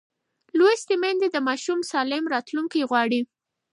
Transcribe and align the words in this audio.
لوستې 0.57 0.95
میندې 1.03 1.27
د 1.31 1.37
ماشوم 1.47 1.79
سالم 1.91 2.23
راتلونکی 2.33 2.81
غواړي. 2.89 3.21